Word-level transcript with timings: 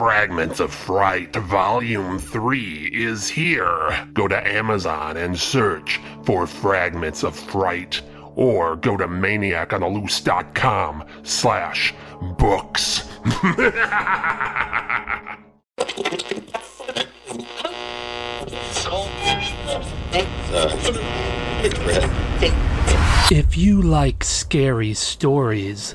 Fragments 0.00 0.60
of 0.60 0.72
Fright 0.72 1.36
Volume 1.36 2.18
3 2.18 2.90
is 2.90 3.28
here. 3.28 4.08
Go 4.14 4.26
to 4.28 4.48
Amazon 4.48 5.18
and 5.18 5.38
search 5.38 6.00
for 6.24 6.46
Fragments 6.46 7.22
of 7.22 7.38
Fright 7.38 8.00
or 8.34 8.76
go 8.76 8.96
to 8.96 9.06
maniacontheloose.com 9.06 11.04
slash 11.22 11.92
books. 12.38 13.06
If 23.30 23.58
you 23.58 23.82
like 23.82 24.24
scary 24.24 24.94
stories, 24.94 25.94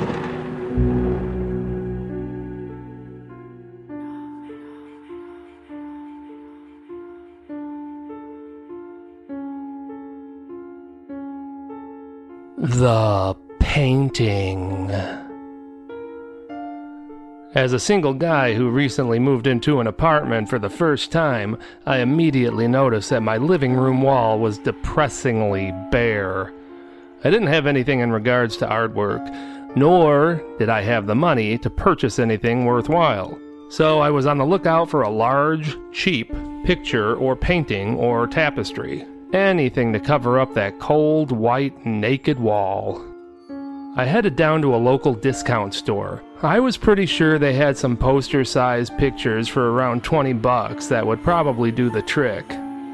The 12.63 13.35
painting. 13.59 14.91
As 17.55 17.73
a 17.73 17.79
single 17.79 18.13
guy 18.13 18.53
who 18.53 18.69
recently 18.69 19.17
moved 19.17 19.47
into 19.47 19.79
an 19.79 19.87
apartment 19.87 20.47
for 20.47 20.59
the 20.59 20.69
first 20.69 21.11
time, 21.11 21.57
I 21.87 22.01
immediately 22.01 22.67
noticed 22.67 23.09
that 23.09 23.23
my 23.23 23.37
living 23.37 23.73
room 23.73 24.03
wall 24.03 24.37
was 24.37 24.59
depressingly 24.59 25.73
bare. 25.89 26.53
I 27.23 27.31
didn't 27.31 27.47
have 27.47 27.65
anything 27.65 28.01
in 28.01 28.11
regards 28.11 28.57
to 28.57 28.67
artwork, 28.67 29.75
nor 29.75 30.43
did 30.59 30.69
I 30.69 30.83
have 30.83 31.07
the 31.07 31.15
money 31.15 31.57
to 31.57 31.69
purchase 31.71 32.19
anything 32.19 32.65
worthwhile. 32.65 33.39
So 33.71 34.01
I 34.01 34.11
was 34.11 34.27
on 34.27 34.37
the 34.37 34.45
lookout 34.45 34.87
for 34.87 35.01
a 35.01 35.09
large, 35.09 35.75
cheap 35.91 36.31
picture 36.63 37.15
or 37.15 37.35
painting 37.35 37.95
or 37.95 38.27
tapestry. 38.27 39.07
Anything 39.33 39.93
to 39.93 39.99
cover 39.99 40.39
up 40.39 40.53
that 40.55 40.77
cold, 40.79 41.31
white, 41.31 41.85
naked 41.85 42.37
wall. 42.37 43.01
I 43.95 44.03
headed 44.03 44.35
down 44.35 44.61
to 44.61 44.75
a 44.75 44.77
local 44.77 45.13
discount 45.13 45.73
store. 45.73 46.21
I 46.41 46.59
was 46.59 46.75
pretty 46.75 47.05
sure 47.05 47.39
they 47.39 47.53
had 47.53 47.77
some 47.77 47.95
poster 47.95 48.43
sized 48.43 48.97
pictures 48.97 49.47
for 49.47 49.71
around 49.71 50.03
20 50.03 50.33
bucks 50.33 50.87
that 50.87 51.07
would 51.07 51.23
probably 51.23 51.71
do 51.71 51.89
the 51.89 52.01
trick. 52.01 52.45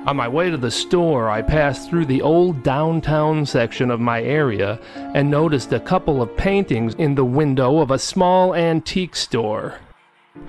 On 0.05 0.15
my 0.15 0.27
way 0.27 0.51
to 0.51 0.57
the 0.57 0.69
store, 0.69 1.27
I 1.27 1.41
passed 1.41 1.89
through 1.89 2.05
the 2.05 2.21
old 2.21 2.61
downtown 2.61 3.45
section 3.45 3.89
of 3.89 3.99
my 3.99 4.21
area 4.21 4.79
and 4.95 5.31
noticed 5.31 5.73
a 5.73 5.79
couple 5.79 6.21
of 6.21 6.37
paintings 6.37 6.93
in 6.95 7.15
the 7.15 7.25
window 7.25 7.79
of 7.79 7.89
a 7.89 7.99
small 7.99 8.53
antique 8.53 9.15
store. 9.15 9.79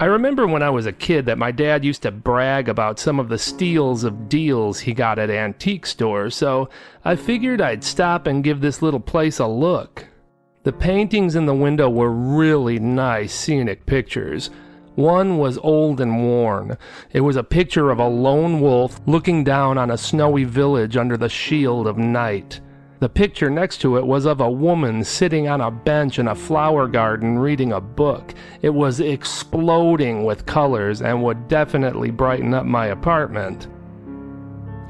I 0.00 0.05
remember 0.05 0.47
when 0.47 0.62
I 0.62 0.70
was 0.70 0.86
a 0.86 0.92
kid 0.92 1.27
that 1.27 1.39
my 1.39 1.50
dad 1.50 1.84
used 1.84 2.03
to 2.03 2.12
brag 2.12 2.69
about 2.69 3.00
some 3.00 3.19
of 3.19 3.28
the 3.28 3.39
steals 3.39 4.05
of 4.05 4.28
deals 4.28 4.80
he 4.80 4.95
got 4.95 5.19
at 5.19 5.30
antique 5.30 5.86
stores, 5.86 6.36
so 6.36 6.69
I 7.05 7.17
figured 7.17 7.61
I'd 7.61 7.83
stop 7.83 8.27
and 8.27 8.45
give 8.45 8.61
this 8.61 8.80
little 8.80 9.00
place 9.00 9.41
a 9.41 9.48
look. 9.48 10.06
The 10.62 10.72
paintings 10.72 11.34
in 11.34 11.47
the 11.47 11.55
window 11.55 11.89
were 11.89 12.12
really 12.12 12.78
nice 12.78 13.34
scenic 13.34 13.86
pictures. 13.86 14.50
One 14.95 15.39
was 15.39 15.58
old 15.58 16.01
and 16.01 16.24
worn. 16.24 16.77
It 17.13 17.20
was 17.20 17.36
a 17.36 17.42
picture 17.42 17.90
of 17.90 17.98
a 17.98 18.08
lone 18.08 18.61
wolf 18.61 19.01
looking 19.07 19.45
down 19.45 19.79
on 19.79 19.90
a 19.90 19.98
snowy 19.98 20.45
village 20.45 20.96
under 20.96 21.17
the 21.17 21.29
shield 21.29 21.86
of 21.86 21.96
night. 21.96 22.61
The 23.01 23.09
picture 23.09 23.48
next 23.48 23.79
to 23.83 23.97
it 23.97 24.05
was 24.05 24.27
of 24.27 24.41
a 24.41 24.51
woman 24.51 25.05
sitting 25.05 25.47
on 25.47 25.61
a 25.61 25.70
bench 25.70 26.19
in 26.19 26.27
a 26.27 26.35
flower 26.35 26.89
garden 26.89 27.39
reading 27.39 27.73
a 27.73 27.81
book. 27.81 28.35
It 28.61 28.70
was 28.70 28.98
exploding 28.98 30.25
with 30.25 30.47
colors 30.47 31.01
and 31.01 31.23
would 31.23 31.47
definitely 31.47 32.11
brighten 32.11 32.55
up 32.55 32.67
my 32.67 32.87
apartment. 32.87 33.69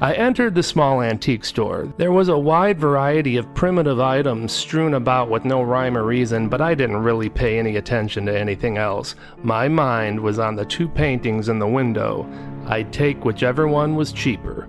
I 0.01 0.13
entered 0.13 0.55
the 0.55 0.63
small 0.63 1.03
antique 1.03 1.45
store. 1.45 1.93
There 1.97 2.11
was 2.11 2.29
a 2.29 2.37
wide 2.37 2.79
variety 2.79 3.37
of 3.37 3.53
primitive 3.53 3.99
items 3.99 4.53
strewn 4.53 4.95
about 4.95 5.29
with 5.29 5.45
no 5.45 5.61
rhyme 5.61 5.95
or 5.95 6.03
reason, 6.03 6.49
but 6.49 6.61
I 6.61 6.73
didn't 6.73 7.03
really 7.03 7.29
pay 7.29 7.59
any 7.59 7.75
attention 7.75 8.25
to 8.25 8.35
anything 8.39 8.77
else. 8.77 9.13
My 9.43 9.67
mind 9.67 10.19
was 10.19 10.39
on 10.39 10.55
the 10.55 10.65
two 10.65 10.87
paintings 10.87 11.47
in 11.47 11.59
the 11.59 11.67
window. 11.67 12.27
I'd 12.65 12.91
take 12.91 13.23
whichever 13.23 13.67
one 13.67 13.95
was 13.95 14.11
cheaper. 14.11 14.67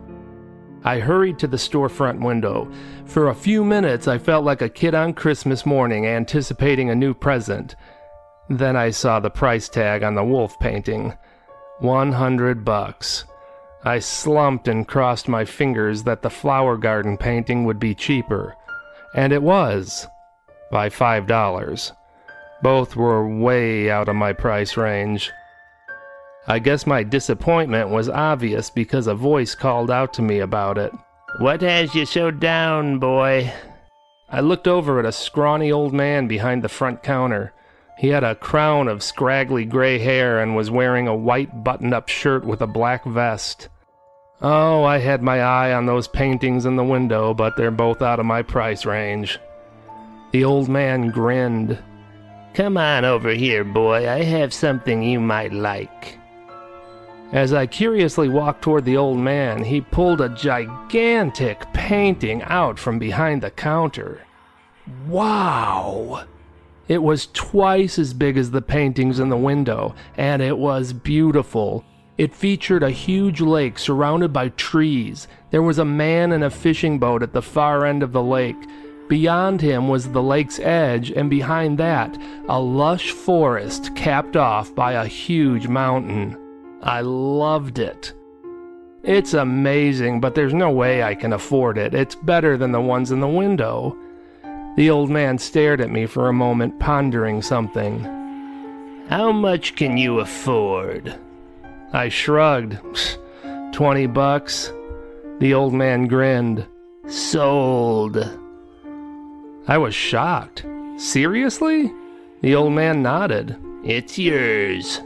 I 0.84 0.98
hurried 0.98 1.38
to 1.40 1.46
the 1.46 1.56
storefront 1.56 2.24
window. 2.24 2.70
For 3.04 3.28
a 3.28 3.34
few 3.34 3.64
minutes, 3.64 4.08
I 4.08 4.18
felt 4.18 4.44
like 4.44 4.62
a 4.62 4.68
kid 4.68 4.94
on 4.94 5.12
Christmas 5.12 5.66
morning 5.66 6.06
anticipating 6.06 6.88
a 6.88 6.94
new 6.94 7.12
present. 7.12 7.76
Then 8.48 8.76
I 8.76 8.90
saw 8.90 9.20
the 9.20 9.30
price 9.30 9.68
tag 9.68 10.02
on 10.02 10.14
the 10.14 10.24
wolf 10.24 10.58
painting 10.58 11.14
100 11.80 12.64
bucks. 12.64 13.24
I 13.84 13.98
slumped 13.98 14.68
and 14.68 14.86
crossed 14.86 15.28
my 15.28 15.44
fingers 15.44 16.02
that 16.02 16.22
the 16.22 16.30
flower 16.30 16.76
garden 16.76 17.16
painting 17.16 17.64
would 17.64 17.78
be 17.78 17.94
cheaper. 17.94 18.54
And 19.14 19.32
it 19.32 19.42
was. 19.42 20.06
By 20.70 20.88
five 20.88 21.26
dollars. 21.26 21.92
Both 22.62 22.94
were 22.94 23.26
way 23.26 23.90
out 23.90 24.08
of 24.08 24.16
my 24.16 24.32
price 24.32 24.76
range. 24.76 25.32
I 26.46 26.58
guess 26.58 26.86
my 26.86 27.02
disappointment 27.02 27.90
was 27.90 28.08
obvious 28.08 28.70
because 28.70 29.06
a 29.06 29.14
voice 29.14 29.54
called 29.54 29.90
out 29.90 30.12
to 30.14 30.22
me 30.22 30.40
about 30.40 30.78
it. 30.78 30.92
What 31.38 31.60
has 31.60 31.94
you 31.94 32.06
so 32.06 32.30
down, 32.30 32.98
boy? 32.98 33.52
I 34.28 34.40
looked 34.40 34.68
over 34.68 34.98
at 34.98 35.04
a 35.04 35.12
scrawny 35.12 35.70
old 35.72 35.92
man 35.92 36.28
behind 36.28 36.62
the 36.62 36.68
front 36.68 37.02
counter. 37.02 37.52
He 37.98 38.08
had 38.08 38.24
a 38.24 38.34
crown 38.34 38.88
of 38.88 39.02
scraggly 39.02 39.64
gray 39.64 39.98
hair 39.98 40.40
and 40.40 40.56
was 40.56 40.70
wearing 40.70 41.06
a 41.06 41.14
white 41.14 41.62
button 41.62 41.92
up 41.92 42.08
shirt 42.08 42.44
with 42.44 42.62
a 42.62 42.66
black 42.66 43.04
vest. 43.04 43.68
Oh, 44.40 44.84
I 44.84 44.98
had 44.98 45.22
my 45.22 45.42
eye 45.42 45.72
on 45.74 45.84
those 45.84 46.08
paintings 46.08 46.64
in 46.64 46.76
the 46.76 46.84
window, 46.84 47.34
but 47.34 47.56
they're 47.56 47.70
both 47.70 48.00
out 48.00 48.18
of 48.18 48.26
my 48.26 48.42
price 48.42 48.86
range. 48.86 49.38
The 50.32 50.44
old 50.44 50.68
man 50.68 51.10
grinned. 51.10 51.78
Come 52.54 52.76
on 52.76 53.04
over 53.04 53.30
here, 53.30 53.64
boy. 53.64 54.08
I 54.08 54.22
have 54.22 54.54
something 54.54 55.02
you 55.02 55.20
might 55.20 55.52
like. 55.52 56.19
As 57.32 57.52
I 57.52 57.66
curiously 57.66 58.28
walked 58.28 58.62
toward 58.62 58.84
the 58.84 58.96
old 58.96 59.18
man, 59.18 59.62
he 59.62 59.80
pulled 59.80 60.20
a 60.20 60.28
gigantic 60.30 61.72
painting 61.72 62.42
out 62.42 62.76
from 62.76 62.98
behind 62.98 63.40
the 63.40 63.52
counter. 63.52 64.22
Wow! 65.06 66.24
It 66.88 67.04
was 67.04 67.28
twice 67.32 68.00
as 68.00 68.14
big 68.14 68.36
as 68.36 68.50
the 68.50 68.60
paintings 68.60 69.20
in 69.20 69.28
the 69.28 69.36
window, 69.36 69.94
and 70.16 70.42
it 70.42 70.58
was 70.58 70.92
beautiful. 70.92 71.84
It 72.18 72.34
featured 72.34 72.82
a 72.82 72.90
huge 72.90 73.40
lake 73.40 73.78
surrounded 73.78 74.32
by 74.32 74.48
trees. 74.48 75.28
There 75.52 75.62
was 75.62 75.78
a 75.78 75.84
man 75.84 76.32
in 76.32 76.42
a 76.42 76.50
fishing 76.50 76.98
boat 76.98 77.22
at 77.22 77.32
the 77.32 77.42
far 77.42 77.86
end 77.86 78.02
of 78.02 78.10
the 78.10 78.24
lake. 78.24 78.56
Beyond 79.08 79.60
him 79.60 79.86
was 79.86 80.10
the 80.10 80.22
lake's 80.22 80.58
edge, 80.58 81.12
and 81.12 81.30
behind 81.30 81.78
that, 81.78 82.18
a 82.48 82.60
lush 82.60 83.12
forest 83.12 83.94
capped 83.94 84.36
off 84.36 84.74
by 84.74 84.94
a 84.94 85.06
huge 85.06 85.68
mountain. 85.68 86.39
I 86.82 87.02
loved 87.02 87.78
it. 87.78 88.14
It's 89.02 89.34
amazing, 89.34 90.20
but 90.20 90.34
there's 90.34 90.54
no 90.54 90.70
way 90.70 91.02
I 91.02 91.14
can 91.14 91.32
afford 91.32 91.78
it. 91.78 91.94
It's 91.94 92.14
better 92.14 92.56
than 92.56 92.72
the 92.72 92.80
ones 92.80 93.10
in 93.10 93.20
the 93.20 93.28
window. 93.28 93.96
The 94.76 94.90
old 94.90 95.10
man 95.10 95.38
stared 95.38 95.80
at 95.80 95.90
me 95.90 96.06
for 96.06 96.28
a 96.28 96.32
moment, 96.32 96.78
pondering 96.78 97.42
something. 97.42 98.04
How 99.08 99.32
much 99.32 99.74
can 99.74 99.96
you 99.96 100.20
afford? 100.20 101.18
I 101.92 102.08
shrugged. 102.08 102.78
Twenty 103.72 104.06
bucks. 104.06 104.72
The 105.38 105.54
old 105.54 105.74
man 105.74 106.06
grinned. 106.06 106.66
Sold. 107.08 108.16
I 109.66 109.78
was 109.78 109.94
shocked. 109.94 110.64
Seriously? 110.96 111.92
The 112.42 112.54
old 112.54 112.72
man 112.72 113.02
nodded. 113.02 113.56
It's 113.84 114.18
yours. 114.18 115.00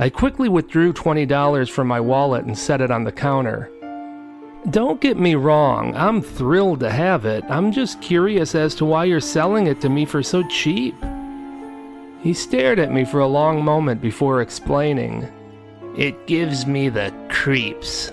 I 0.00 0.10
quickly 0.10 0.48
withdrew 0.48 0.92
$20 0.92 1.70
from 1.70 1.88
my 1.88 1.98
wallet 1.98 2.44
and 2.44 2.56
set 2.56 2.80
it 2.80 2.92
on 2.92 3.02
the 3.02 3.10
counter. 3.10 3.68
Don't 4.70 5.00
get 5.00 5.18
me 5.18 5.34
wrong, 5.34 5.96
I'm 5.96 6.22
thrilled 6.22 6.80
to 6.80 6.90
have 6.90 7.24
it. 7.24 7.44
I'm 7.48 7.72
just 7.72 8.00
curious 8.00 8.54
as 8.54 8.76
to 8.76 8.84
why 8.84 9.06
you're 9.06 9.18
selling 9.18 9.66
it 9.66 9.80
to 9.80 9.88
me 9.88 10.04
for 10.04 10.22
so 10.22 10.42
cheap. 10.48 10.94
He 12.20 12.32
stared 12.32 12.78
at 12.78 12.92
me 12.92 13.04
for 13.04 13.20
a 13.20 13.26
long 13.26 13.64
moment 13.64 14.00
before 14.00 14.40
explaining. 14.40 15.28
It 15.96 16.28
gives 16.28 16.64
me 16.64 16.88
the 16.88 17.12
creeps. 17.28 18.12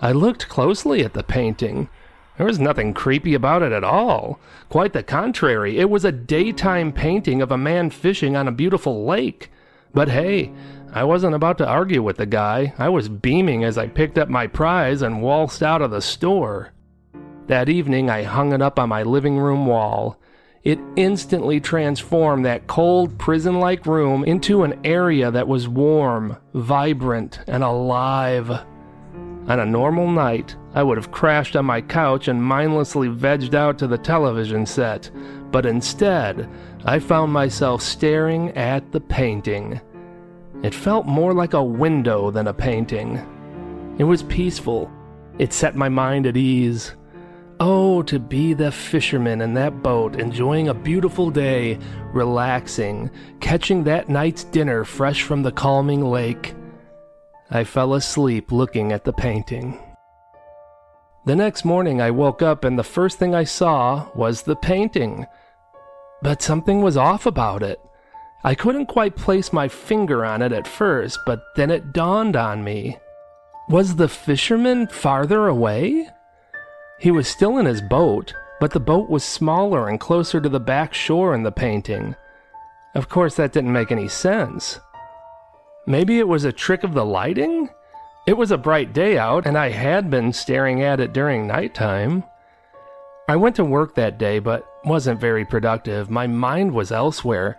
I 0.00 0.10
looked 0.10 0.48
closely 0.48 1.04
at 1.04 1.12
the 1.12 1.22
painting. 1.22 1.88
There 2.36 2.46
was 2.46 2.58
nothing 2.58 2.94
creepy 2.94 3.34
about 3.34 3.62
it 3.62 3.70
at 3.70 3.84
all. 3.84 4.40
Quite 4.70 4.92
the 4.92 5.04
contrary, 5.04 5.78
it 5.78 5.90
was 5.90 6.04
a 6.04 6.10
daytime 6.10 6.90
painting 6.92 7.42
of 7.42 7.52
a 7.52 7.58
man 7.58 7.90
fishing 7.90 8.34
on 8.34 8.48
a 8.48 8.52
beautiful 8.52 9.04
lake. 9.04 9.50
But 9.92 10.08
hey, 10.08 10.52
I 10.92 11.04
wasn't 11.04 11.34
about 11.34 11.58
to 11.58 11.66
argue 11.66 12.02
with 12.02 12.16
the 12.16 12.26
guy. 12.26 12.72
I 12.78 12.88
was 12.88 13.08
beaming 13.08 13.64
as 13.64 13.78
I 13.78 13.86
picked 13.86 14.18
up 14.18 14.28
my 14.28 14.46
prize 14.46 15.02
and 15.02 15.22
waltzed 15.22 15.62
out 15.62 15.82
of 15.82 15.90
the 15.90 16.00
store. 16.00 16.72
That 17.46 17.68
evening, 17.68 18.10
I 18.10 18.22
hung 18.22 18.52
it 18.52 18.62
up 18.62 18.78
on 18.78 18.88
my 18.88 19.02
living 19.02 19.38
room 19.38 19.66
wall. 19.66 20.20
It 20.62 20.78
instantly 20.96 21.58
transformed 21.58 22.44
that 22.44 22.66
cold 22.66 23.18
prison 23.18 23.60
like 23.60 23.86
room 23.86 24.24
into 24.24 24.62
an 24.62 24.78
area 24.84 25.30
that 25.30 25.48
was 25.48 25.66
warm, 25.66 26.36
vibrant, 26.54 27.40
and 27.46 27.64
alive. 27.64 28.50
On 28.50 29.58
a 29.58 29.66
normal 29.66 30.08
night, 30.08 30.54
I 30.74 30.82
would 30.82 30.98
have 30.98 31.10
crashed 31.10 31.56
on 31.56 31.64
my 31.64 31.80
couch 31.80 32.28
and 32.28 32.44
mindlessly 32.44 33.08
vegged 33.08 33.54
out 33.54 33.78
to 33.78 33.86
the 33.86 33.98
television 33.98 34.66
set, 34.66 35.10
but 35.50 35.66
instead, 35.66 36.48
I 36.84 36.98
found 36.98 37.32
myself 37.32 37.82
staring 37.82 38.50
at 38.56 38.92
the 38.92 39.00
painting. 39.00 39.80
It 40.62 40.74
felt 40.74 41.06
more 41.06 41.32
like 41.32 41.54
a 41.54 41.62
window 41.62 42.30
than 42.30 42.46
a 42.46 42.54
painting. 42.54 43.16
It 43.98 44.04
was 44.04 44.22
peaceful. 44.24 44.90
It 45.38 45.52
set 45.52 45.74
my 45.74 45.88
mind 45.88 46.26
at 46.26 46.36
ease. 46.36 46.94
Oh, 47.58 48.02
to 48.04 48.18
be 48.18 48.54
the 48.54 48.72
fisherman 48.72 49.42
in 49.42 49.54
that 49.54 49.82
boat, 49.82 50.18
enjoying 50.18 50.68
a 50.68 50.74
beautiful 50.74 51.30
day, 51.30 51.78
relaxing, 52.12 53.10
catching 53.40 53.84
that 53.84 54.08
night's 54.08 54.44
dinner 54.44 54.84
fresh 54.84 55.22
from 55.22 55.42
the 55.42 55.52
calming 55.52 56.04
lake. 56.04 56.54
I 57.50 57.64
fell 57.64 57.94
asleep 57.94 58.52
looking 58.52 58.92
at 58.92 59.04
the 59.04 59.12
painting. 59.12 59.78
The 61.26 61.36
next 61.36 61.66
morning 61.66 62.00
I 62.00 62.10
woke 62.10 62.40
up 62.40 62.64
and 62.64 62.78
the 62.78 62.82
first 62.82 63.18
thing 63.18 63.34
I 63.34 63.44
saw 63.44 64.08
was 64.14 64.42
the 64.42 64.56
painting. 64.56 65.26
But 66.22 66.40
something 66.40 66.80
was 66.80 66.96
off 66.96 67.26
about 67.26 67.62
it. 67.62 67.78
I 68.42 68.54
couldn't 68.54 68.86
quite 68.86 69.16
place 69.16 69.52
my 69.52 69.68
finger 69.68 70.24
on 70.24 70.40
it 70.40 70.50
at 70.50 70.66
first, 70.66 71.18
but 71.26 71.42
then 71.56 71.70
it 71.70 71.92
dawned 71.92 72.36
on 72.36 72.64
me. 72.64 72.96
Was 73.68 73.96
the 73.96 74.08
fisherman 74.08 74.86
farther 74.86 75.46
away? 75.46 76.08
He 76.98 77.10
was 77.10 77.28
still 77.28 77.58
in 77.58 77.66
his 77.66 77.82
boat, 77.82 78.32
but 78.58 78.70
the 78.70 78.80
boat 78.80 79.10
was 79.10 79.22
smaller 79.22 79.88
and 79.88 80.00
closer 80.00 80.40
to 80.40 80.48
the 80.48 80.58
back 80.58 80.94
shore 80.94 81.34
in 81.34 81.42
the 81.42 81.52
painting. 81.52 82.16
Of 82.94 83.10
course, 83.10 83.36
that 83.36 83.52
didn't 83.52 83.72
make 83.72 83.92
any 83.92 84.08
sense. 84.08 84.80
Maybe 85.86 86.18
it 86.18 86.28
was 86.28 86.44
a 86.44 86.52
trick 86.52 86.82
of 86.82 86.94
the 86.94 87.04
lighting? 87.04 87.68
It 88.26 88.36
was 88.36 88.50
a 88.50 88.58
bright 88.58 88.92
day 88.92 89.16
out, 89.16 89.46
and 89.46 89.56
I 89.56 89.70
had 89.70 90.10
been 90.10 90.32
staring 90.32 90.82
at 90.82 91.00
it 91.00 91.12
during 91.12 91.46
nighttime. 91.46 92.24
I 93.28 93.36
went 93.36 93.56
to 93.56 93.64
work 93.64 93.94
that 93.94 94.18
day, 94.18 94.38
but 94.38 94.66
wasn't 94.84 95.20
very 95.20 95.44
productive. 95.44 96.10
My 96.10 96.26
mind 96.26 96.72
was 96.72 96.92
elsewhere. 96.92 97.58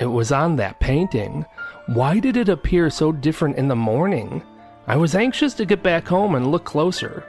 It 0.00 0.06
was 0.06 0.32
on 0.32 0.56
that 0.56 0.80
painting. 0.80 1.44
Why 1.86 2.18
did 2.18 2.36
it 2.36 2.48
appear 2.48 2.90
so 2.90 3.12
different 3.12 3.56
in 3.56 3.68
the 3.68 3.76
morning? 3.76 4.42
I 4.86 4.96
was 4.96 5.14
anxious 5.14 5.54
to 5.54 5.66
get 5.66 5.82
back 5.82 6.08
home 6.08 6.34
and 6.34 6.50
look 6.50 6.64
closer. 6.64 7.24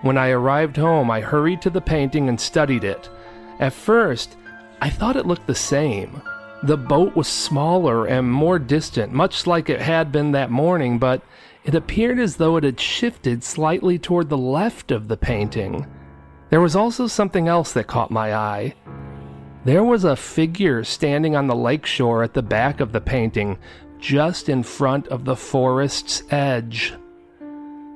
When 0.00 0.16
I 0.16 0.30
arrived 0.30 0.76
home, 0.76 1.10
I 1.10 1.20
hurried 1.20 1.62
to 1.62 1.70
the 1.70 1.80
painting 1.80 2.28
and 2.28 2.40
studied 2.40 2.84
it. 2.84 3.08
At 3.60 3.72
first, 3.72 4.36
I 4.80 4.90
thought 4.90 5.16
it 5.16 5.26
looked 5.26 5.46
the 5.46 5.54
same. 5.54 6.22
The 6.64 6.76
boat 6.76 7.14
was 7.14 7.28
smaller 7.28 8.06
and 8.06 8.30
more 8.30 8.58
distant, 8.58 9.12
much 9.12 9.46
like 9.46 9.68
it 9.68 9.80
had 9.80 10.10
been 10.10 10.32
that 10.32 10.50
morning, 10.50 10.98
but 10.98 11.22
it 11.64 11.74
appeared 11.74 12.18
as 12.18 12.36
though 12.36 12.56
it 12.56 12.64
had 12.64 12.80
shifted 12.80 13.44
slightly 13.44 13.98
toward 13.98 14.28
the 14.28 14.38
left 14.38 14.90
of 14.90 15.08
the 15.08 15.16
painting. 15.16 15.86
There 16.50 16.60
was 16.60 16.76
also 16.76 17.06
something 17.06 17.48
else 17.48 17.72
that 17.72 17.86
caught 17.86 18.10
my 18.10 18.34
eye. 18.34 18.74
There 19.64 19.84
was 19.84 20.04
a 20.04 20.16
figure 20.16 20.82
standing 20.82 21.36
on 21.36 21.46
the 21.46 21.54
lake 21.54 21.86
shore 21.86 22.22
at 22.22 22.34
the 22.34 22.42
back 22.42 22.80
of 22.80 22.92
the 22.92 23.00
painting, 23.00 23.58
just 23.98 24.48
in 24.48 24.64
front 24.64 25.06
of 25.08 25.24
the 25.24 25.36
forest's 25.36 26.24
edge. 26.30 26.94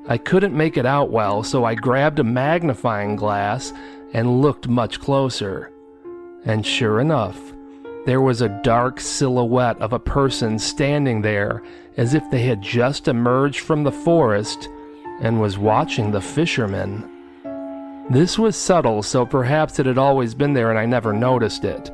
I 0.08 0.16
couldn't 0.18 0.56
make 0.56 0.76
it 0.76 0.86
out 0.86 1.10
well, 1.10 1.42
so 1.42 1.64
I 1.64 1.74
grabbed 1.74 2.20
a 2.20 2.24
magnifying 2.24 3.16
glass 3.16 3.72
and 4.12 4.40
looked 4.40 4.68
much 4.68 5.00
closer. 5.00 5.72
And 6.44 6.64
sure 6.64 7.00
enough, 7.00 7.36
there 8.06 8.20
was 8.20 8.40
a 8.40 8.60
dark 8.62 9.00
silhouette 9.00 9.78
of 9.80 9.92
a 9.92 9.98
person 9.98 10.60
standing 10.60 11.22
there 11.22 11.64
as 11.96 12.14
if 12.14 12.28
they 12.30 12.42
had 12.42 12.60
just 12.60 13.08
emerged 13.08 13.60
from 13.60 13.84
the 13.84 13.92
forest 13.92 14.68
and 15.20 15.40
was 15.40 15.58
watching 15.58 16.10
the 16.10 16.20
fishermen. 16.20 17.08
This 18.10 18.38
was 18.38 18.54
subtle, 18.54 19.02
so 19.02 19.26
perhaps 19.26 19.78
it 19.78 19.86
had 19.86 19.98
always 19.98 20.34
been 20.34 20.52
there 20.52 20.70
and 20.70 20.78
I 20.78 20.86
never 20.86 21.12
noticed 21.12 21.64
it. 21.64 21.90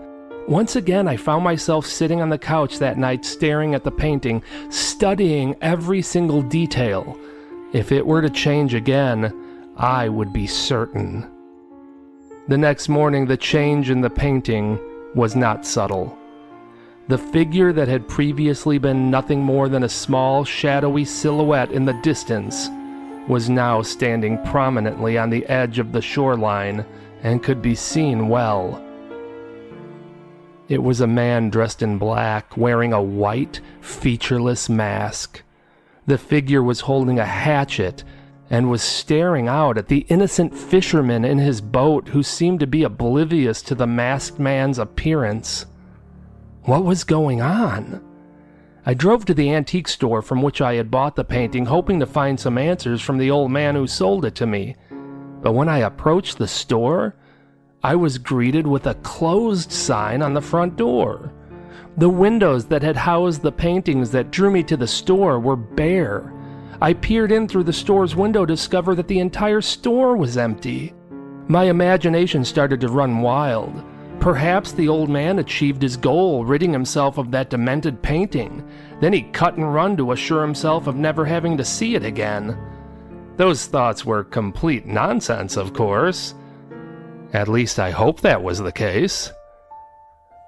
Once 0.49 0.75
again, 0.75 1.07
I 1.07 1.17
found 1.17 1.45
myself 1.45 1.87
sitting 1.87 2.21
on 2.21 2.29
the 2.29 2.37
couch 2.37 2.79
that 2.79 2.99
night 2.99 3.25
staring 3.25 3.75
at 3.75 3.85
the 3.85 3.93
painting, 3.93 4.43
studying 4.71 5.55
every 5.63 6.03
single 6.03 6.43
detail. 6.43 7.19
If 7.73 7.93
it 7.93 8.05
were 8.05 8.21
to 8.23 8.29
change 8.29 8.75
again, 8.75 9.33
I 9.77 10.09
would 10.09 10.33
be 10.33 10.47
certain. 10.47 11.31
The 12.49 12.59
next 12.59 12.89
morning, 12.89 13.27
the 13.27 13.37
change 13.37 13.89
in 13.89 14.01
the 14.01 14.11
painting 14.11 14.81
was 15.15 15.37
not 15.37 15.65
subtle. 15.65 16.19
The 17.09 17.19
figure 17.19 17.73
that 17.73 17.89
had 17.89 18.09
previously 18.09 18.79
been 18.79 19.11
nothing 19.11 19.41
more 19.41 19.69
than 19.69 19.83
a 19.83 19.89
small, 19.89 20.45
shadowy 20.45 21.05
silhouette 21.05 21.73
in 21.73 21.85
the 21.85 21.95
distance 21.95 22.71
was 23.29 23.51
now 23.51 23.83
standing 23.83 24.43
prominently 24.45 25.19
on 25.19 25.31
the 25.31 25.45
edge 25.47 25.79
of 25.79 25.93
the 25.93 26.03
shoreline 26.03 26.85
and 27.23 27.43
could 27.43 27.61
be 27.61 27.75
seen 27.75 28.29
well. 28.29 28.83
It 30.69 30.83
was 30.83 31.01
a 31.01 31.07
man 31.07 31.51
dressed 31.51 31.83
in 31.83 31.99
black, 31.99 32.57
wearing 32.57 32.93
a 32.93 33.03
white, 33.03 33.61
featureless 33.81 34.69
mask. 34.69 35.43
The 36.07 36.19
figure 36.19 36.63
was 36.63 36.81
holding 36.81 37.19
a 37.19 37.27
hatchet 37.27 38.05
and 38.49 38.71
was 38.71 38.83
staring 38.83 39.49
out 39.49 39.77
at 39.77 39.89
the 39.89 40.07
innocent 40.09 40.57
fisherman 40.57 41.25
in 41.25 41.39
his 41.39 41.61
boat 41.61 42.09
who 42.09 42.23
seemed 42.23 42.61
to 42.61 42.67
be 42.67 42.85
oblivious 42.85 43.61
to 43.63 43.75
the 43.75 43.87
masked 43.87 44.39
man's 44.39 44.79
appearance. 44.79 45.67
What 46.65 46.85
was 46.85 47.03
going 47.03 47.43
on? 47.43 48.01
I 48.87 48.95
drove 48.95 49.25
to 49.25 49.35
the 49.35 49.53
antique 49.53 49.89
store 49.89 50.23
from 50.23 50.43
which 50.43 50.61
I 50.61 50.75
had 50.75 50.93
bought 50.93 51.17
the 51.17 51.25
painting, 51.25 51.67
hoping 51.67 51.99
to 51.99 52.07
find 52.07 52.39
some 52.39 52.57
answers 52.57 53.03
from 53.03 53.19
the 53.19 53.33
old 53.33 53.51
man 53.51 53.75
who 53.75 53.89
sold 53.89 54.25
it 54.25 54.37
to 54.37 54.47
me. 54.47 54.77
But 55.43 55.55
when 55.55 55.69
I 55.69 55.79
approached 55.79 56.39
the 56.39 56.47
store, 56.47 57.17
I 57.83 57.97
was 57.97 58.17
greeted 58.17 58.65
with 58.65 58.87
a 58.87 58.95
closed 58.95 59.73
sign 59.73 60.23
on 60.23 60.35
the 60.35 60.41
front 60.41 60.77
door. 60.77 61.33
The 61.97 62.09
windows 62.09 62.67
that 62.67 62.83
had 62.83 62.97
housed 62.97 63.43
the 63.43 63.51
paintings 63.51 64.13
that 64.13 64.31
drew 64.31 64.53
me 64.53 64.63
to 64.65 64.77
the 64.77 64.87
store 64.87 65.41
were 65.41 65.57
bare. 65.57 66.33
I 66.81 66.93
peered 66.93 67.33
in 67.33 67.49
through 67.49 67.65
the 67.65 67.73
store's 67.73 68.15
window 68.15 68.47
to 68.47 68.55
discover 68.55 68.95
that 68.95 69.09
the 69.09 69.19
entire 69.19 69.63
store 69.63 70.17
was 70.17 70.37
empty. 70.37 70.95
My 71.49 71.65
imagination 71.65 72.45
started 72.45 72.81
to 72.83 72.89
run 72.89 73.21
wild. 73.21 73.85
Perhaps 74.23 74.71
the 74.71 74.89
old 74.89 75.11
man 75.11 75.41
achieved 75.41 75.83
his 75.83 75.97
goal, 75.97 76.45
ridding 76.45 76.73
himself 76.73 77.19
of 77.19 77.33
that 77.33 77.51
demented 77.51 78.01
painting. 78.03 78.65
Then 79.01 79.13
he 79.13 79.23
cut 79.23 79.57
and 79.57 79.75
run 79.75 79.97
to 79.97 80.13
assure 80.13 80.43
himself 80.43 80.87
of 80.87 80.95
never 80.95 81.25
having 81.25 81.57
to 81.57 81.65
see 81.65 81.97
it 81.97 82.05
again. 82.05 82.57
Those 83.37 83.67
thoughts 83.67 84.05
were 84.05 84.23
complete 84.23 84.87
nonsense, 84.87 85.57
of 85.57 85.73
course. 85.73 86.37
At 87.33 87.49
least 87.49 87.81
I 87.81 87.91
hope 87.91 88.21
that 88.21 88.45
was 88.45 88.61
the 88.61 88.71
case. 88.71 89.33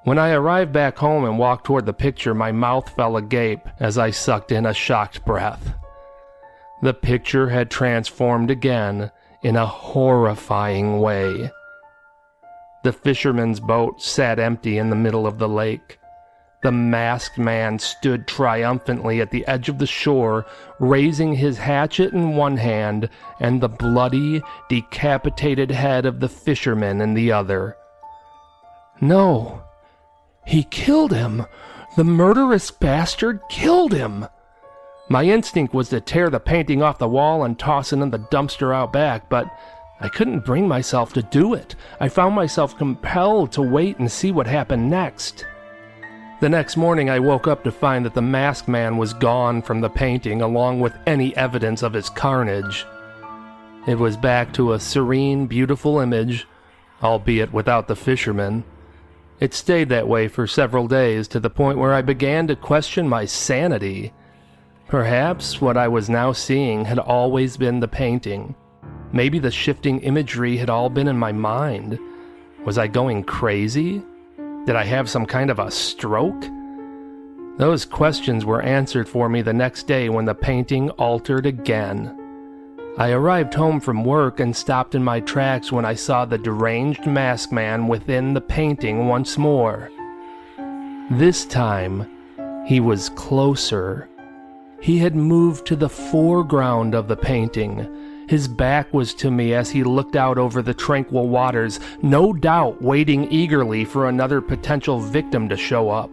When 0.05 0.21
I 0.21 0.31
arrived 0.31 0.73
back 0.73 0.97
home 0.97 1.25
and 1.25 1.37
walked 1.37 1.67
toward 1.67 1.85
the 1.85 1.93
picture, 1.93 2.33
my 2.33 2.53
mouth 2.53 2.89
fell 2.95 3.17
agape 3.17 3.67
as 3.81 3.99
I 3.99 4.13
sucked 4.13 4.53
in 4.53 4.67
a 4.67 4.73
shocked 4.73 5.25
breath. 5.25 5.75
The 6.81 6.95
picture 6.95 7.49
had 7.49 7.73
transformed 7.73 8.53
again 8.53 9.11
in 9.43 9.57
a 9.57 9.67
horrifying 9.67 11.01
way. 11.01 11.51
The 12.85 12.93
fisherman's 12.93 13.61
boat 13.61 14.03
sat 14.03 14.39
empty 14.39 14.77
in 14.77 14.91
the 14.91 14.97
middle 14.97 15.27
of 15.27 15.39
the 15.39 15.49
lake. 15.49 15.99
The 16.63 16.71
masked 16.71 17.39
man 17.39 17.79
stood 17.79 18.27
triumphantly 18.27 19.23
at 19.23 19.31
the 19.31 19.47
edge 19.47 19.71
of 19.71 19.79
the 19.79 19.87
shore, 19.87 20.45
raising 20.79 21.35
his 21.35 21.57
hatchet 21.57 22.13
in 22.13 22.37
one 22.37 22.59
hand 22.59 23.09
and 23.41 23.61
the 23.61 23.71
bloody, 23.71 24.43
decapitated 24.69 25.71
head 25.71 26.05
of 26.05 26.21
the 26.21 26.29
fisherman 26.29 27.01
in 27.01 27.15
the 27.15 27.33
other. 27.33 27.75
No, 29.01 29.63
he 30.47 30.65
killed 30.65 31.13
him! 31.13 31.47
The 31.97 32.05
murderous 32.05 32.71
bastard 32.71 33.41
killed 33.49 33.95
him! 33.95 34.27
My 35.09 35.25
instinct 35.25 35.73
was 35.73 35.89
to 35.89 36.03
tear 36.03 36.29
the 36.29 36.41
painting 36.41 36.83
off 36.83 36.99
the 36.99 37.09
wall 37.09 37.45
and 37.45 37.59
toss 37.59 37.95
it 37.95 38.01
in 38.01 38.11
the 38.11 38.19
dumpster 38.19 38.75
out 38.75 38.93
back, 38.93 39.31
but 39.31 39.47
I 40.01 40.09
couldn't 40.09 40.45
bring 40.45 40.67
myself 40.69 41.13
to 41.15 41.23
do 41.23 41.55
it. 41.55 41.77
I 42.01 42.09
found 42.09 42.35
myself 42.35 42.77
compelled 42.77 43.53
to 43.53 43.63
wait 43.63 43.99
and 43.99 44.11
see 44.11 44.33
what 44.33 44.47
happened 44.47 44.91
next. 44.91 45.47
The 46.41 46.49
next 46.49 46.77
morning, 46.77 47.09
I 47.09 47.21
woke 47.21 47.47
up 47.47 47.65
to 47.65 47.73
find 47.73 48.05
that 48.05 48.13
the 48.13 48.21
masked 48.21 48.69
man 48.69 48.97
was 48.97 49.15
gone 49.15 49.63
from 49.63 49.81
the 49.81 49.89
painting 49.89 50.43
along 50.43 50.81
with 50.81 50.93
any 51.07 51.35
evidence 51.37 51.83
of 51.83 51.93
his 51.93 52.11
carnage. 52.11 52.85
It 53.87 53.99
was 53.99 54.17
back 54.17 54.53
to 54.55 54.73
a 54.73 54.81
serene, 54.81 55.47
beautiful 55.47 56.01
image, 56.01 56.47
albeit 57.03 57.53
without 57.53 57.87
the 57.87 57.97
fisherman. 57.97 58.65
It 59.41 59.55
stayed 59.55 59.89
that 59.91 60.09
way 60.09 60.29
for 60.29 60.47
several 60.47 60.89
days 60.89 61.29
to 61.29 61.41
the 61.41 61.51
point 61.51 61.79
where 61.79 61.95
I 61.95 62.03
began 62.03 62.47
to 62.49 62.57
question 62.57 63.09
my 63.09 63.27
sanity. 63.27 64.13
Perhaps 64.89 65.61
what 65.61 65.77
I 65.77 65.89
was 65.89 66.11
now 66.11 66.33
seeing 66.33 66.85
had 66.85 66.99
always 66.99 67.57
been 67.57 67.81
the 67.81 67.89
painting. 67.89 68.55
Maybe 69.15 69.39
the 69.39 69.53
shifting 69.53 70.01
imagery 70.01 70.57
had 70.57 70.69
all 70.69 70.91
been 70.91 71.07
in 71.07 71.17
my 71.17 71.31
mind. 71.31 72.01
Was 72.65 72.79
I 72.79 72.89
going 72.89 73.23
crazy? 73.23 74.03
Did 74.67 74.75
I 74.75 74.83
have 74.83 75.09
some 75.09 75.25
kind 75.25 75.51
of 75.51 75.61
a 75.61 75.71
stroke? 75.71 76.45
Those 77.57 77.85
questions 77.85 78.45
were 78.45 78.61
answered 78.61 79.09
for 79.09 79.29
me 79.29 79.41
the 79.41 79.53
next 79.53 79.87
day 79.87 80.09
when 80.09 80.25
the 80.25 80.35
painting 80.35 80.91
altered 80.91 81.47
again. 81.47 82.19
I 82.99 83.13
arrived 83.13 83.55
home 83.55 83.79
from 83.79 84.03
work 84.03 84.41
and 84.41 84.55
stopped 84.55 84.97
in 84.97 85.05
my 85.05 85.21
tracks 85.21 85.71
when 85.71 85.85
I 85.85 85.95
saw 85.95 86.25
the 86.25 86.37
deranged 86.37 87.07
masked 87.07 87.53
man 87.53 87.87
within 87.87 88.35
the 88.35 88.41
painting 88.41 89.07
once 89.07 89.39
more. 89.39 89.93
This 91.13 91.47
time, 91.47 92.11
he 92.67 92.81
was 92.81 93.11
closer. 93.11 94.09
He 94.81 94.99
had 94.99 95.15
moved 95.15 95.69
to 95.69 95.77
the 95.77 95.89
foreground 95.89 96.97
of 96.97 97.07
the 97.07 97.17
painting. 97.17 98.04
His 98.35 98.49
back 98.49 98.93
was 98.93 99.15
to 99.15 99.31
me 99.31 99.55
as 99.55 99.71
he 99.71 99.85
looked 99.85 100.17
out 100.17 100.39
over 100.39 100.61
the 100.61 100.75
tranquil 100.75 101.29
waters, 101.29 101.79
no 102.03 102.33
doubt 102.33 102.83
waiting 102.83 103.31
eagerly 103.31 103.85
for 103.85 104.09
another 104.09 104.41
potential 104.41 104.99
victim 104.99 105.49
to 105.51 105.57
show 105.57 105.89
up. 105.89 106.11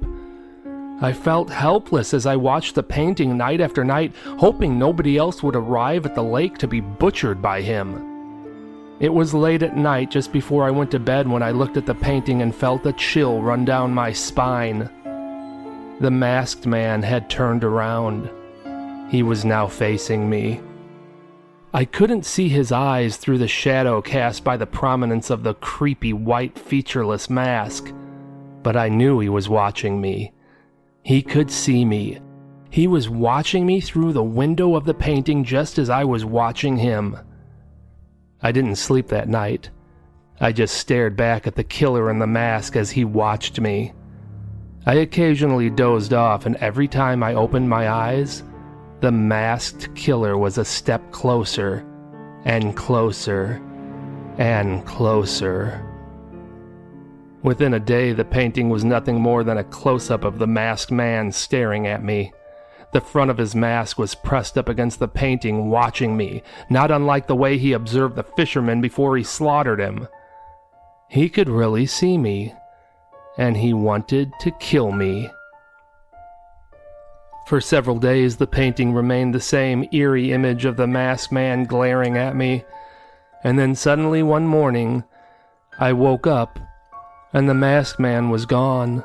I 1.02 1.14
felt 1.14 1.50
helpless 1.50 2.14
as 2.14 2.28
I 2.28 2.36
watched 2.36 2.76
the 2.76 2.84
painting 2.84 3.38
night 3.38 3.60
after 3.60 3.84
night, 3.84 4.14
hoping 4.38 4.78
nobody 4.78 5.18
else 5.18 5.42
would 5.42 5.56
arrive 5.56 6.06
at 6.06 6.14
the 6.14 6.22
lake 6.22 6.60
to 6.60 6.68
be 6.68 6.80
butchered 6.80 7.42
by 7.42 7.60
him. 7.62 9.00
It 9.00 9.12
was 9.12 9.34
late 9.34 9.64
at 9.64 9.76
night, 9.76 10.12
just 10.12 10.32
before 10.32 10.64
I 10.64 10.70
went 10.70 10.92
to 10.92 11.00
bed, 11.00 11.28
when 11.28 11.42
I 11.42 11.50
looked 11.50 11.76
at 11.76 11.88
the 11.88 11.96
painting 11.96 12.44
and 12.44 12.54
felt 12.54 12.86
a 12.86 12.94
chill 12.94 13.42
run 13.42 13.66
down 13.66 13.96
my 13.96 14.14
spine. 14.14 14.88
The 16.02 16.12
masked 16.12 16.68
man 16.68 17.02
had 17.02 17.32
turned 17.32 17.64
around. 17.64 18.30
He 19.10 19.24
was 19.24 19.44
now 19.44 19.66
facing 19.66 20.30
me. 20.30 20.62
I 21.74 21.86
couldn't 21.86 22.26
see 22.26 22.50
his 22.50 22.74
eyes 22.74 23.16
through 23.16 23.38
the 23.38 23.48
shadow 23.48 24.02
cast 24.02 24.44
by 24.44 24.58
the 24.58 24.66
prominence 24.66 25.30
of 25.30 25.44
the 25.44 25.54
creepy 25.54 26.12
white 26.12 26.60
featureless 26.60 27.30
mask, 27.30 27.94
but 28.62 28.76
I 28.76 28.90
knew 28.90 29.20
he 29.20 29.30
was 29.30 29.48
watching 29.48 30.02
me. 30.02 30.34
He 31.04 31.22
could 31.22 31.50
see 31.50 31.86
me. 31.86 32.20
He 32.70 32.88
was 32.88 33.10
watching 33.10 33.66
me 33.66 33.80
through 33.80 34.12
the 34.12 34.24
window 34.24 34.76
of 34.76 34.84
the 34.84 34.94
painting 34.94 35.46
just 35.46 35.78
as 35.78 35.90
I 35.90 36.04
was 36.04 36.26
watching 36.26 36.76
him. 36.76 37.18
I 38.42 38.52
didn't 38.52 38.76
sleep 38.76 39.08
that 39.08 39.30
night. 39.30 39.70
I 40.42 40.52
just 40.52 40.76
stared 40.76 41.16
back 41.16 41.48
at 41.48 41.56
the 41.56 41.64
killer 41.64 42.10
in 42.10 42.20
the 42.20 42.28
mask 42.28 42.76
as 42.76 42.92
he 42.92 43.06
watched 43.06 43.62
me. 43.62 43.94
I 44.86 44.96
occasionally 44.96 45.70
dozed 45.70 46.14
off, 46.14 46.46
and 46.46 46.58
every 46.58 46.88
time 46.90 47.24
I 47.24 47.36
opened 47.36 47.70
my 47.70 47.90
eyes, 47.90 48.44
the 49.02 49.12
masked 49.12 49.94
killer 49.96 50.38
was 50.38 50.58
a 50.58 50.66
step 50.66 51.12
closer, 51.12 51.86
and 52.46 52.76
closer, 52.76 53.62
and 54.38 54.86
closer. 54.86 55.88
Within 57.44 57.74
a 57.74 57.80
day, 57.80 58.14
the 58.14 58.24
painting 58.24 58.70
was 58.70 58.84
nothing 58.84 59.20
more 59.20 59.44
than 59.44 59.58
a 59.58 59.64
close 59.64 60.12
up 60.12 60.24
of 60.24 60.38
the 60.38 60.46
masked 60.46 60.92
man 60.92 61.32
staring 61.32 61.88
at 61.88 62.04
me. 62.04 62.32
The 62.94 63.02
front 63.02 63.32
of 63.32 63.40
his 63.40 63.56
mask 63.56 63.98
was 63.98 64.14
pressed 64.14 64.58
up 64.58 64.70
against 64.70 65.00
the 65.00 65.08
painting, 65.08 65.72
watching 65.72 66.16
me, 66.16 66.44
not 66.70 66.92
unlike 66.92 67.26
the 67.26 67.36
way 67.36 67.58
he 67.58 67.74
observed 67.74 68.16
the 68.16 68.24
fisherman 68.24 68.82
before 68.82 69.18
he 69.18 69.24
slaughtered 69.24 69.80
him. 69.80 70.08
He 71.08 71.28
could 71.28 71.50
really 71.50 71.88
see 71.88 72.20
me, 72.20 72.54
and 73.38 73.58
he 73.58 73.74
wanted 73.74 74.32
to 74.42 74.52
kill 74.52 74.92
me. 74.92 75.32
For 77.52 77.60
several 77.60 78.00
days, 78.00 78.38
the 78.38 78.48
painting 78.48 78.94
remained 78.94 79.36
the 79.36 79.42
same 79.42 79.86
eerie 79.92 80.32
image 80.32 80.64
of 80.64 80.78
the 80.78 80.88
masked 80.88 81.34
man 81.34 81.66
glaring 81.66 82.16
at 82.16 82.34
me, 82.34 82.64
and 83.44 83.60
then 83.60 83.76
suddenly 83.76 84.24
one 84.24 84.48
morning, 84.48 85.04
I 85.78 85.92
woke 85.92 86.26
up 86.26 86.58
and 87.34 87.50
the 87.50 87.54
masked 87.54 88.00
man 88.00 88.30
was 88.30 88.46
gone. 88.46 89.04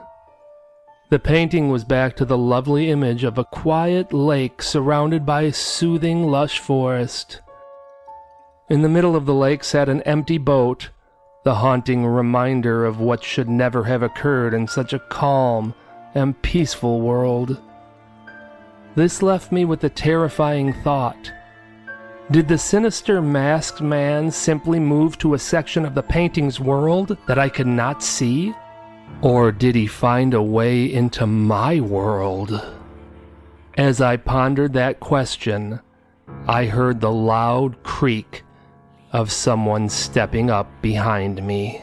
The 1.11 1.19
painting 1.19 1.71
was 1.71 1.83
back 1.83 2.15
to 2.19 2.25
the 2.25 2.39
lovely 2.39 2.89
image 2.89 3.25
of 3.25 3.37
a 3.37 3.43
quiet 3.43 4.13
lake 4.13 4.63
surrounded 4.63 5.27
by 5.27 5.43
a 5.43 5.53
soothing, 5.53 6.29
lush 6.29 6.61
forest. 6.61 7.41
In 8.71 8.83
the 8.83 8.89
middle 8.89 9.17
of 9.17 9.27
the 9.27 9.35
lake 9.35 9.65
sat 9.65 9.89
an 9.89 10.03
empty 10.03 10.39
boat, 10.39 10.91
the 11.43 11.57
haunting 11.57 12.07
reminder 12.07 12.85
of 12.85 13.01
what 13.01 13.25
should 13.25 13.49
never 13.49 13.83
have 13.83 14.05
occurred 14.05 14.55
in 14.55 14.69
such 14.69 14.93
a 14.93 15.01
calm 15.01 15.75
and 16.15 16.41
peaceful 16.43 17.01
world. 17.01 17.61
This 18.97 19.23
left 19.23 19.53
me 19.53 19.67
with 19.67 19.85
a 19.85 19.91
terrifying 19.91 20.73
thought. 20.73 21.31
Did 22.31 22.49
the 22.49 22.57
sinister 22.57 23.21
masked 23.21 23.83
man 23.83 24.31
simply 24.31 24.81
move 24.81 25.19
to 25.19 25.35
a 25.35 25.39
section 25.39 25.85
of 25.85 25.95
the 25.95 26.03
painting's 26.03 26.59
world 26.59 27.19
that 27.29 27.39
I 27.39 27.51
could 27.51 27.67
not 27.67 28.03
see? 28.03 28.55
Or 29.21 29.53
did 29.53 29.75
he 29.75 29.87
find 29.87 30.33
a 30.33 30.43
way 30.43 30.91
into 30.91 31.27
my 31.27 31.79
world? 31.79 32.59
As 33.77 34.01
I 34.01 34.17
pondered 34.17 34.73
that 34.73 34.99
question, 34.99 35.79
I 36.49 36.65
heard 36.65 37.01
the 37.01 37.13
loud 37.13 37.83
creak 37.83 38.45
of 39.13 39.31
someone 39.31 39.91
stepping 39.91 40.49
up 40.49 40.71
behind 40.81 41.47
me. 41.47 41.83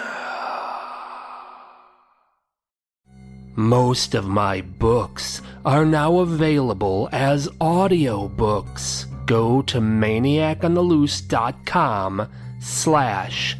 Most 3.55 4.13
of 4.15 4.27
my 4.27 4.61
books 4.61 5.41
are 5.65 5.85
now 5.85 6.19
available 6.19 7.09
as 7.11 7.49
audiobooks. 7.59 9.07
Go 9.25 9.61
to 9.63 9.81
maniacontheloose.com 9.81 12.27
slash 12.61 13.57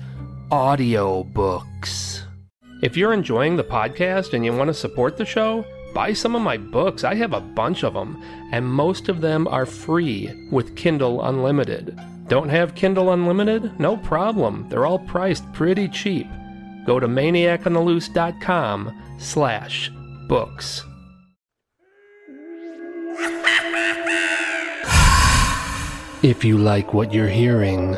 audiobooks. 0.50 2.22
If 2.82 2.96
you're 2.96 3.12
enjoying 3.14 3.58
the 3.58 3.66
podcast 3.66 4.32
and 4.34 4.46
you 4.46 4.54
want 4.54 4.70
to 4.70 4.74
support 4.74 5.18
the 5.18 5.26
show, 5.26 5.66
buy 5.94 6.14
some 6.14 6.36
of 6.36 6.42
my 6.42 6.56
books. 6.58 7.04
I 7.04 7.16
have 7.16 7.34
a 7.34 7.42
bunch 7.42 7.84
of 7.84 7.94
them, 7.94 8.24
and 8.54 8.66
most 8.66 9.10
of 9.10 9.20
them 9.20 9.46
are 9.50 9.66
free 9.66 10.48
with 10.52 10.78
Kindle 10.78 11.22
Unlimited. 11.26 12.00
Don't 12.28 12.50
have 12.50 12.76
Kindle 12.76 13.12
Unlimited? 13.12 13.78
No 13.78 13.98
problem. 13.98 14.68
They're 14.70 14.86
all 14.86 15.00
priced 15.00 15.52
pretty 15.52 15.90
cheap. 15.90 16.28
Go 16.86 16.98
to 16.98 17.08
maniacontheloose.com 17.08 19.11
slash 19.22 19.92
books. 20.28 20.84
If 26.24 26.44
you 26.44 26.58
like 26.58 26.94
what 26.94 27.14
you're 27.14 27.28
hearing, 27.28 27.98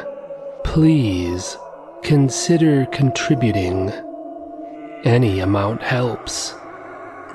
please 0.64 1.58
consider 2.04 2.86
contributing. 2.88 3.92
Any 5.04 5.40
amount 5.40 5.82
helps. 5.82 6.54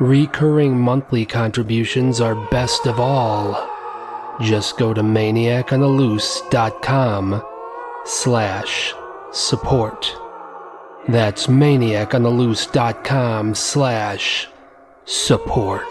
Recurring 0.00 0.78
monthly 0.78 1.26
contributions 1.26 2.20
are 2.20 2.36
best 2.50 2.86
of 2.86 3.00
all. 3.00 3.68
Just 4.40 4.78
go 4.78 4.94
to 4.94 5.02
maniacontheloose.com 5.02 7.42
slash 8.04 8.94
support. 9.32 10.16
That's 11.08 11.46
maniacontheloose.com 11.46 13.54
slash 13.54 14.48
support. 15.06 15.88